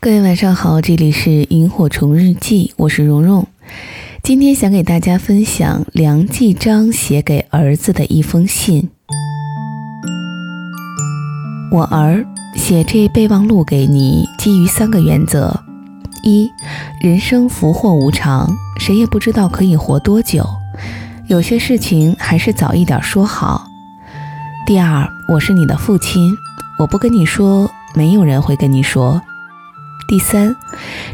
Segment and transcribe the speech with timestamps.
[0.00, 3.44] 各位晚上好，这里是萤火虫日记，我是蓉蓉。
[4.22, 8.90] 今天想给大家分享梁继章写给儿子的一封信。
[11.72, 12.24] 我儿，
[12.54, 15.64] 写这备忘录给你，基于三个原则：
[16.22, 16.48] 一，
[17.00, 20.46] 人生福祸无常，谁也不知道可以活多久，
[21.26, 23.68] 有些事情还是早一点说好；
[24.64, 26.32] 第二，我是你的父亲，
[26.78, 29.20] 我不跟你说，没有人会跟你说。
[30.08, 30.56] 第三，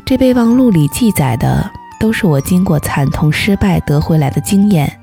[0.04, 5.00] 这备忘录里记载的都是我经过惨痛失败得回来的经验，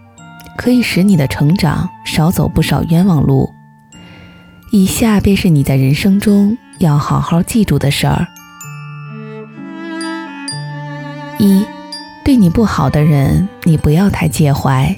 [0.57, 3.53] 可以使你的成长少走不少冤枉路。
[4.71, 8.25] 以下便是你在人生中要好好记住的事儿：
[11.38, 11.66] 一，
[12.23, 14.97] 对你不好的人，你不要太介怀。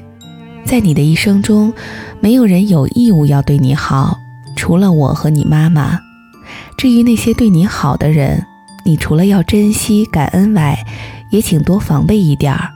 [0.65, 1.73] 在你的一生中，
[2.19, 4.19] 没有人有义务要对你好，
[4.55, 5.99] 除了我和你妈妈。
[6.77, 8.45] 至于那些对你好的人，
[8.85, 10.77] 你除了要珍惜感恩外，
[11.29, 12.69] 也请多防备一点儿，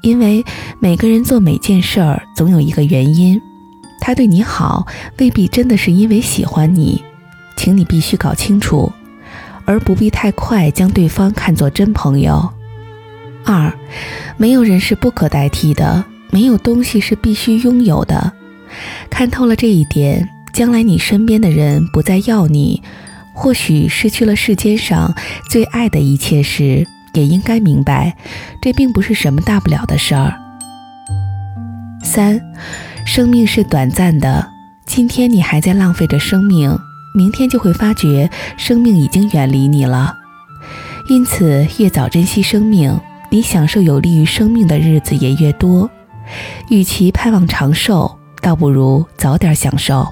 [0.00, 0.44] 因为
[0.80, 3.40] 每个人做每件事儿总有一个原因，
[4.00, 4.86] 他对你好
[5.18, 7.02] 未必真的是因为喜欢你，
[7.56, 8.92] 请你必须搞清楚，
[9.64, 12.48] 而不必太快将对方看作真朋友。
[13.44, 13.72] 二，
[14.36, 18.32] 没有人是不可代替的，没有东西是必须拥有的，
[19.10, 22.82] 看透了这一点，将来你身边的人不再要你。
[23.34, 25.14] 或许失去了世间上
[25.48, 28.16] 最爱的一切时，也应该明白，
[28.60, 30.34] 这并不是什么大不了的事儿。
[32.02, 32.40] 三，
[33.06, 34.46] 生命是短暂的，
[34.86, 36.78] 今天你还在浪费着生命，
[37.14, 40.14] 明天就会发觉生命已经远离你了。
[41.08, 42.98] 因此，越早珍惜生命，
[43.30, 45.90] 你享受有利于生命的日子也越多。
[46.70, 50.06] 与其盼望长寿，倒不如早点享受。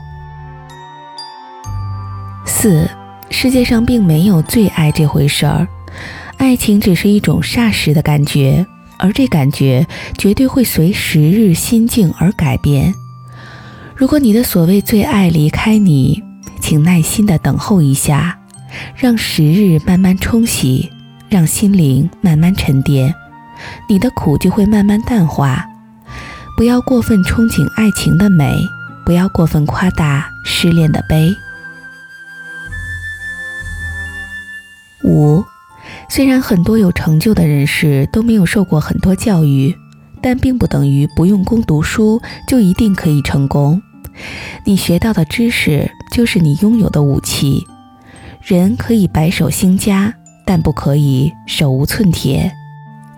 [2.44, 2.88] 四。
[3.30, 5.66] 世界上并没有最爱这回事儿，
[6.36, 8.66] 爱情只是一种霎时的感觉，
[8.98, 9.86] 而这感觉
[10.18, 12.92] 绝对会随时日心境而改变。
[13.96, 16.22] 如果你的所谓最爱离开你，
[16.60, 18.38] 请耐心的等候一下，
[18.94, 20.90] 让时日慢慢冲洗，
[21.28, 23.14] 让心灵慢慢沉淀，
[23.88, 25.64] 你的苦就会慢慢淡化。
[26.56, 28.54] 不要过分憧憬爱情的美，
[29.06, 31.30] 不要过分夸大失恋的悲。
[35.04, 35.44] 五，
[36.08, 39.74] 虽然很多有成就的人士都没有受过很多教育，
[40.20, 43.80] 但并不等于不用功读书就一定可以成功。
[44.64, 47.66] 你学到的知识就是你拥有的武器。
[48.42, 52.50] 人可以白手兴家，但不可以手无寸铁。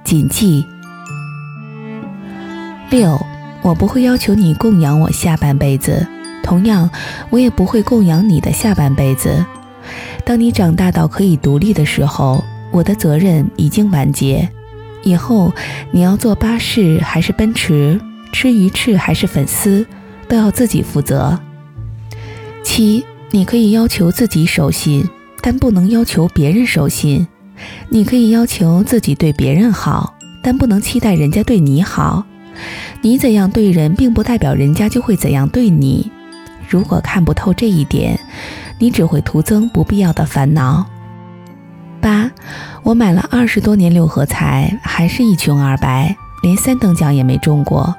[0.04, 0.64] 谨记。
[2.90, 3.18] 六，
[3.62, 6.06] 我不会要求你供养我下半辈子，
[6.42, 6.90] 同样，
[7.30, 9.44] 我也不会供养你的下半辈子。
[10.24, 14.48] 当你长大到可以独立的时候，我的责任已经完结。
[15.02, 15.52] 以后
[15.90, 18.00] 你要坐巴士还是奔驰，
[18.32, 19.86] 吃鱼翅还是粉丝，
[20.28, 21.38] 都要自己负责。
[22.62, 25.08] 七，你可以要求自己守信，
[25.40, 27.26] 但不能要求别人守信。
[27.88, 32.24] 你可以要求自己对别人好，但不能期待人家对你好。
[33.00, 36.10] 你怎样对人，并不代表人家就会怎样对你。
[36.68, 38.18] 如果看不透这一点，
[38.82, 40.84] 你只会徒增不必要的烦恼。
[42.00, 42.28] 八，
[42.82, 47.94] 我买了二十多年六合彩，还是一穷二白，连三等奖也没中过。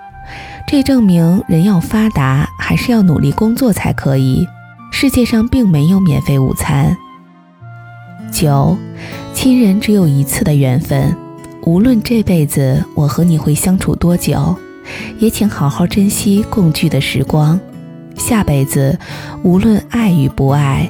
[0.67, 4.45] 这证明人要发达，还是要努力工作才可以。
[4.91, 6.97] 世界上并没有免费午餐。
[8.29, 8.77] 九，
[9.33, 11.15] 亲人只有一次的缘分，
[11.61, 14.53] 无论这辈子我和你会相处多久，
[15.17, 17.57] 也请好好珍惜共聚的时光。
[18.23, 18.97] 下辈子，
[19.43, 20.89] 无论爱与不爱，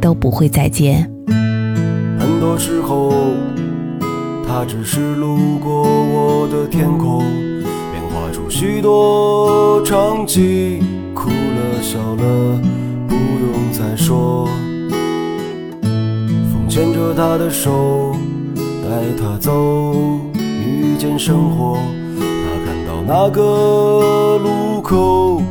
[0.00, 1.10] 都不会再见。
[1.26, 3.12] 很多时候，
[4.46, 7.24] 他只是路过我的天空，
[7.90, 10.80] 便画出许多场景，
[11.16, 12.60] 哭了笑了，
[13.08, 14.48] 不用再说。
[15.82, 18.14] 风牵着他的手，
[18.54, 18.88] 带
[19.20, 20.06] 他走，
[20.36, 21.76] 遇见生活。
[22.20, 25.42] 他看到那个路口。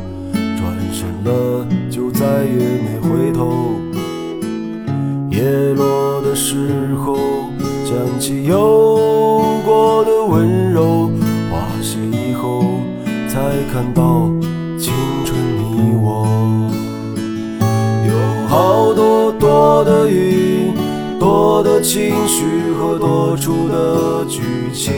[19.78, 20.74] 多的云，
[21.20, 24.42] 多的情绪和多出的剧
[24.72, 24.92] 情，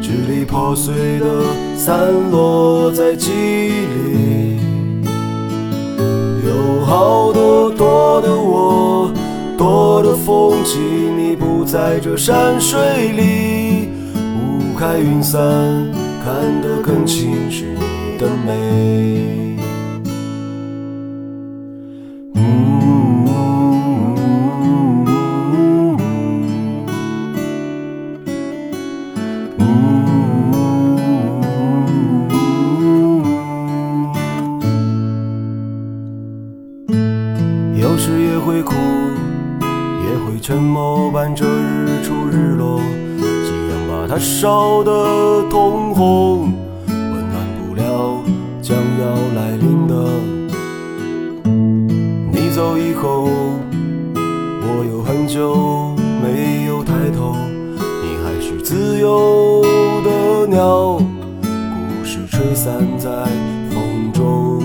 [0.00, 1.26] 支离破碎的
[1.76, 4.56] 散落在记忆里。
[6.46, 9.12] 有好多多的我，
[9.58, 10.80] 多的风景，
[11.18, 12.80] 你不在这山水
[13.12, 13.90] 里。
[14.40, 15.38] 雾开云散，
[16.24, 18.99] 看得更清是你的美。
[44.40, 46.50] 烧得通红，
[46.86, 48.24] 温暖不了
[48.62, 49.04] 将要
[49.36, 49.94] 来临的。
[52.32, 53.28] 你走以后，
[54.14, 57.36] 我有很久没有抬头，
[58.02, 59.60] 你还是自由
[60.04, 63.10] 的鸟，故事吹散在
[63.68, 64.62] 风中，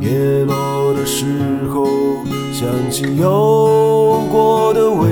[0.00, 0.54] 叶落。
[1.00, 1.24] 的时
[1.72, 1.86] 候，
[2.52, 5.09] 想起有过的温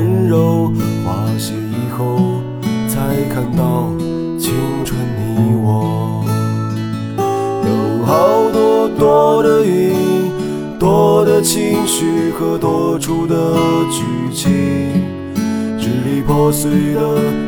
[11.40, 13.34] 情绪和多出的
[13.90, 14.02] 剧
[14.34, 14.50] 情，
[15.78, 17.00] 支离破碎的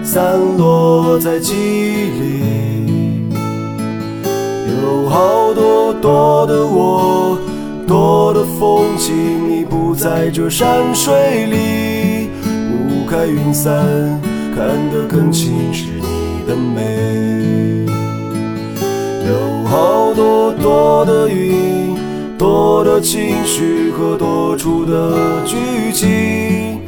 [0.04, 3.30] 散落在记忆里。
[4.82, 7.38] 有好多多的我。
[7.86, 9.12] 多的风景，
[9.50, 12.30] 你不在这山水里。
[12.70, 13.74] 雾开云散，
[14.54, 17.84] 看得更清是你的美。
[19.26, 21.59] 有好多多的云，
[22.40, 25.58] 多的情绪和多出的剧
[25.92, 26.80] 情，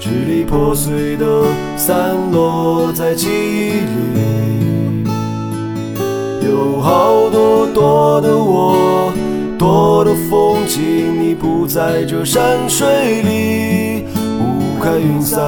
[0.00, 1.44] 支离破碎的
[1.76, 5.04] 散落在记忆里。
[6.42, 9.12] 有好多多的我。
[9.56, 10.82] 多的风景，
[11.22, 14.06] 你不在这山水里。
[14.40, 15.38] 雾开云散，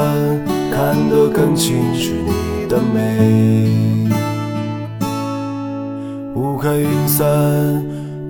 [0.70, 3.68] 看得更清是你的美。
[6.36, 7.26] 雾开云散，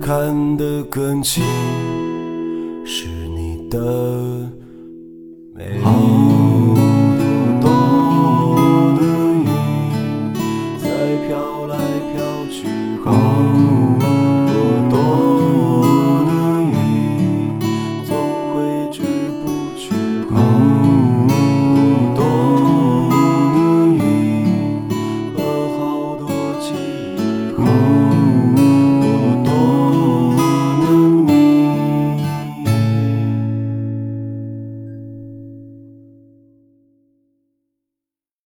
[0.09, 1.43] 看得更清，
[2.83, 4.49] 是你的
[5.53, 5.79] 美。